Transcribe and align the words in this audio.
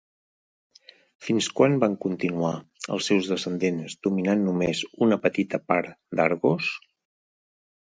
Fins 1.25 1.49
quan 1.59 1.75
van 1.83 1.97
continuar, 2.05 2.53
els 2.97 3.11
seus 3.13 3.29
descendents, 3.33 3.97
dominant 4.09 4.43
només 4.49 4.83
una 5.09 5.21
petita 5.29 5.63
part 5.71 5.95
d'Argos? 6.23 6.75